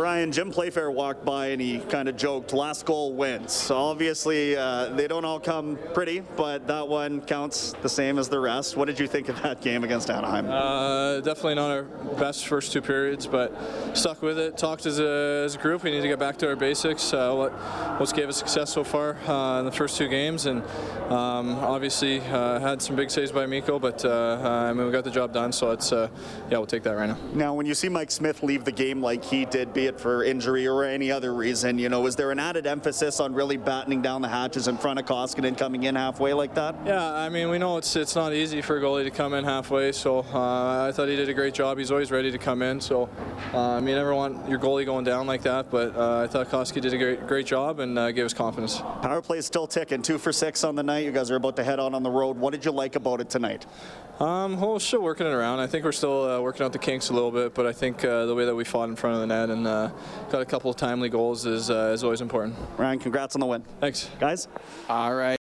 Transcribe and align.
Ryan, 0.00 0.32
Jim 0.32 0.50
Playfair 0.50 0.90
walked 0.90 1.22
by 1.22 1.48
and 1.48 1.60
he 1.60 1.78
kind 1.78 2.08
of 2.08 2.16
joked, 2.16 2.54
last 2.54 2.86
goal 2.86 3.12
wins. 3.12 3.52
So 3.52 3.76
obviously, 3.76 4.56
uh, 4.56 4.86
they 4.86 5.06
don't 5.06 5.26
all 5.26 5.38
come 5.38 5.78
pretty, 5.92 6.20
but 6.34 6.66
that 6.68 6.88
one 6.88 7.20
counts 7.20 7.74
the 7.82 7.90
same 7.90 8.18
as 8.18 8.30
the 8.30 8.40
rest. 8.40 8.74
What 8.74 8.86
did 8.86 8.98
you 8.98 9.06
think 9.06 9.28
of 9.28 9.42
that 9.42 9.60
game 9.60 9.84
against 9.84 10.08
Anaheim? 10.08 10.48
Uh, 10.48 11.20
definitely 11.20 11.56
not 11.56 11.70
our 11.70 11.82
best 11.82 12.46
first 12.46 12.72
two 12.72 12.80
periods, 12.80 13.26
but 13.26 13.54
stuck 13.92 14.22
with 14.22 14.38
it. 14.38 14.56
Talked 14.56 14.86
as 14.86 14.98
a, 14.98 15.42
as 15.44 15.56
a 15.56 15.58
group. 15.58 15.82
We 15.82 15.90
need 15.90 16.00
to 16.00 16.08
get 16.08 16.18
back 16.18 16.38
to 16.38 16.48
our 16.48 16.56
basics. 16.56 17.12
Uh, 17.12 17.34
what, 17.34 17.52
what's 18.00 18.14
gave 18.14 18.30
us 18.30 18.38
success 18.38 18.72
so 18.72 18.84
far 18.84 19.18
uh, 19.28 19.58
in 19.58 19.66
the 19.66 19.72
first 19.72 19.98
two 19.98 20.08
games, 20.08 20.46
and 20.46 20.62
um, 21.10 21.50
obviously 21.58 22.20
uh, 22.20 22.58
had 22.60 22.80
some 22.80 22.96
big 22.96 23.10
saves 23.10 23.30
by 23.30 23.44
Mikko, 23.44 23.78
but 23.78 24.02
uh, 24.06 24.40
I 24.42 24.72
mean 24.72 24.86
we 24.86 24.90
got 24.90 25.04
the 25.04 25.10
job 25.10 25.34
done. 25.34 25.52
So 25.52 25.70
it's 25.72 25.92
yeah, 25.92 26.08
we'll 26.50 26.64
take 26.64 26.82
that 26.84 26.92
right 26.92 27.10
now. 27.10 27.18
Now, 27.34 27.52
when 27.52 27.66
you 27.66 27.74
see 27.74 27.90
Mike 27.90 28.10
Smith 28.10 28.42
leave 28.42 28.64
the 28.64 28.72
game 28.72 29.02
like 29.02 29.22
he 29.22 29.44
did, 29.44 29.74
be 29.82 29.88
it 29.88 29.98
for 29.98 30.22
injury 30.22 30.68
or 30.68 30.84
any 30.84 31.10
other 31.10 31.34
reason, 31.34 31.76
you 31.76 31.88
know, 31.88 32.06
is 32.06 32.14
there 32.14 32.30
an 32.30 32.38
added 32.38 32.68
emphasis 32.68 33.18
on 33.18 33.34
really 33.34 33.56
battening 33.56 34.00
down 34.00 34.22
the 34.22 34.28
hatches 34.28 34.68
in 34.68 34.76
front 34.76 35.00
of 35.00 35.06
Koskinen 35.06 35.58
coming 35.58 35.82
in 35.82 35.96
halfway 35.96 36.32
like 36.32 36.54
that? 36.54 36.76
Yeah, 36.86 37.12
I 37.12 37.28
mean, 37.28 37.50
we 37.50 37.58
know 37.58 37.78
it's 37.78 37.96
it's 37.96 38.14
not 38.14 38.32
easy 38.32 38.62
for 38.62 38.78
a 38.78 38.80
goalie 38.80 39.02
to 39.02 39.10
come 39.10 39.34
in 39.34 39.42
halfway, 39.44 39.90
so 39.90 40.20
uh, 40.20 40.86
I 40.88 40.92
thought 40.92 41.08
he 41.08 41.16
did 41.16 41.28
a 41.28 41.34
great 41.34 41.52
job. 41.52 41.78
He's 41.78 41.90
always 41.90 42.12
ready 42.12 42.30
to 42.30 42.38
come 42.38 42.62
in, 42.62 42.80
so 42.80 43.08
uh, 43.52 43.72
I 43.72 43.80
mean, 43.80 43.88
you 43.88 43.96
never 43.96 44.14
want 44.14 44.48
your 44.48 44.60
goalie 44.60 44.84
going 44.84 45.04
down 45.04 45.26
like 45.26 45.42
that, 45.42 45.68
but 45.68 45.96
uh, 45.96 46.20
I 46.20 46.28
thought 46.28 46.48
Koski 46.48 46.80
did 46.80 46.94
a 46.94 46.98
great 46.98 47.26
great 47.26 47.46
job 47.46 47.80
and 47.80 47.98
uh, 47.98 48.12
gave 48.12 48.26
us 48.26 48.34
confidence. 48.34 48.78
Power 48.78 49.20
play 49.20 49.38
is 49.38 49.46
still 49.46 49.66
ticking, 49.66 50.02
two 50.02 50.18
for 50.18 50.32
six 50.32 50.62
on 50.62 50.76
the 50.76 50.84
night. 50.84 51.04
You 51.04 51.12
guys 51.12 51.28
are 51.32 51.36
about 51.36 51.56
to 51.56 51.64
head 51.64 51.80
on 51.80 51.92
on 51.92 52.04
the 52.04 52.10
road. 52.10 52.36
What 52.36 52.52
did 52.52 52.64
you 52.64 52.70
like 52.70 52.94
about 52.94 53.20
it 53.20 53.28
tonight? 53.28 53.66
Um, 54.20 54.60
well, 54.60 54.74
we're 54.74 54.78
still 54.78 55.02
working 55.02 55.26
it 55.26 55.32
around. 55.32 55.58
I 55.58 55.66
think 55.66 55.84
we're 55.84 55.92
still 55.92 56.30
uh, 56.30 56.40
working 56.40 56.64
out 56.64 56.72
the 56.72 56.78
kinks 56.78 57.08
a 57.08 57.12
little 57.12 57.32
bit, 57.32 57.54
but 57.54 57.66
I 57.66 57.72
think 57.72 58.04
uh, 58.04 58.26
the 58.26 58.34
way 58.34 58.44
that 58.44 58.54
we 58.54 58.62
fought 58.64 58.88
in 58.88 58.94
front 58.94 59.14
of 59.14 59.20
the 59.20 59.26
net 59.26 59.50
and 59.50 59.66
uh, 59.66 59.90
got 60.30 60.40
a 60.42 60.44
couple 60.44 60.70
of 60.70 60.76
timely 60.76 61.08
goals 61.08 61.44
is 61.44 61.70
uh, 61.70 61.90
is 61.92 62.04
always 62.04 62.20
important. 62.20 62.54
Ryan, 62.76 62.98
congrats 62.98 63.34
on 63.34 63.40
the 63.40 63.46
win. 63.46 63.64
Thanks, 63.80 64.08
guys. 64.20 64.48
All 64.88 65.14
right. 65.14 65.41